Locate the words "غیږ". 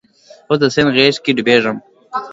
0.95-1.15